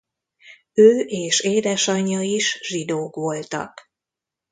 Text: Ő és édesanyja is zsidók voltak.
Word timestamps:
Ő 0.73 0.99
és 0.99 1.39
édesanyja 1.39 2.21
is 2.21 2.59
zsidók 2.61 3.15
voltak. 3.15 3.91